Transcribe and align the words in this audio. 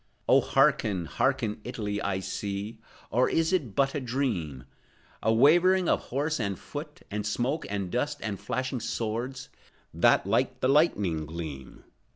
Oh, 0.27 0.41
hearken, 0.41 1.05
hearken, 1.05 1.61
Italy! 1.63 2.01
I 2.01 2.21
see,— 2.21 2.79
Or 3.11 3.29
is 3.29 3.53
it 3.53 3.75
but 3.75 3.93
a 3.93 3.99
dream?— 4.01 4.63
A 5.21 5.31
wavering 5.31 5.87
of 5.87 6.05
horse 6.05 6.39
and 6.39 6.57
foot, 6.57 7.01
And 7.11 7.23
smoke, 7.23 7.67
and 7.69 7.91
dust, 7.91 8.17
and 8.23 8.39
flashing 8.39 8.79
swords, 8.79 9.49
That 9.93 10.25
like 10.25 10.59
the 10.59 10.69
lightning 10.69 11.27
gleam. 11.27 11.83